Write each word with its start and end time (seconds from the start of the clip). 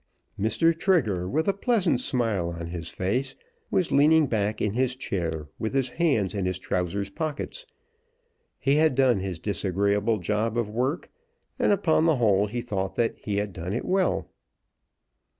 Mr. 0.39 0.75
Trigger, 0.75 1.29
with 1.29 1.47
a 1.47 1.53
pleasant 1.53 1.99
smile 1.99 2.49
on 2.59 2.69
his 2.69 2.89
face, 2.89 3.35
was 3.69 3.91
leaning 3.91 4.25
back 4.25 4.59
in 4.59 4.73
his 4.73 4.95
chair 4.95 5.47
with 5.59 5.75
his 5.75 5.89
hands 5.91 6.33
in 6.33 6.47
his 6.47 6.57
trousers 6.57 7.11
pockets. 7.11 7.67
He 8.57 8.77
had 8.77 8.95
done 8.95 9.19
his 9.19 9.37
disagreeable 9.37 10.17
job 10.17 10.57
of 10.57 10.71
work, 10.71 11.11
and 11.59 11.71
upon 11.71 12.07
the 12.07 12.15
whole 12.15 12.47
he 12.47 12.61
thought 12.61 12.95
that 12.95 13.13
he 13.19 13.35
had 13.35 13.53
done 13.53 13.73
it 13.73 13.85
well. 13.85 14.27